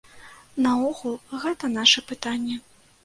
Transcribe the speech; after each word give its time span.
Наогул 0.65 1.13
гэта 1.43 1.69
нашы 1.77 2.07
пытанні. 2.13 2.57